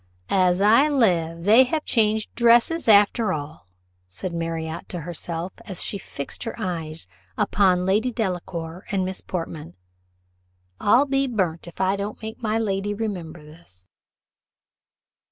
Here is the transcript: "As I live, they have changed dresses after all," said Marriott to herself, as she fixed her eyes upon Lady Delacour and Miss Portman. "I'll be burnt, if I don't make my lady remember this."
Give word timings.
"As 0.31 0.61
I 0.61 0.89
live, 0.89 1.43
they 1.43 1.63
have 1.65 1.85
changed 1.85 2.33
dresses 2.33 2.87
after 2.87 3.31
all," 3.33 3.67
said 4.07 4.33
Marriott 4.33 4.89
to 4.89 5.01
herself, 5.01 5.53
as 5.65 5.83
she 5.83 5.99
fixed 5.99 6.41
her 6.43 6.55
eyes 6.59 7.05
upon 7.37 7.85
Lady 7.85 8.11
Delacour 8.11 8.87
and 8.89 9.05
Miss 9.05 9.21
Portman. 9.21 9.75
"I'll 10.79 11.05
be 11.05 11.27
burnt, 11.27 11.67
if 11.67 11.79
I 11.79 11.97
don't 11.97 12.19
make 12.19 12.41
my 12.41 12.57
lady 12.57 12.95
remember 12.95 13.43
this." 13.43 13.91